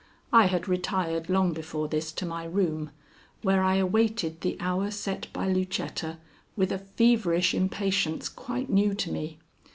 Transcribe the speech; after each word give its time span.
I 0.33 0.47
had 0.47 0.67
retired 0.67 1.29
long 1.29 1.53
before 1.53 1.87
this 1.87 2.11
to 2.13 2.25
my 2.25 2.45
room, 2.45 2.89
where 3.43 3.61
I 3.61 3.75
awaited 3.75 4.41
the 4.41 4.57
hour 4.59 4.89
set 4.89 5.27
by 5.31 5.47
Lucetta 5.53 6.17
with 6.55 6.71
a 6.71 6.79
feverish 6.79 7.53
impatience 7.53 8.27
quite 8.27 8.67
new 8.71 8.95
to 8.95 9.11
me. 9.11 9.37